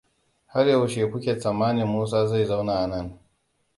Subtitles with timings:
[0.53, 3.17] Har yaushe kuke tsammanin Musa zai zauna anan?